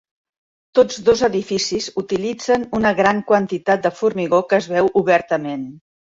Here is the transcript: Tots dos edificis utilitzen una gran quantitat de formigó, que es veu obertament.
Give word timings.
Tots 0.77 0.95
dos 1.09 1.19
edificis 1.27 1.89
utilitzen 2.03 2.65
una 2.79 2.93
gran 3.01 3.21
quantitat 3.29 3.85
de 3.85 3.93
formigó, 4.01 4.41
que 4.51 4.61
es 4.63 4.71
veu 4.75 4.91
obertament. 5.05 5.71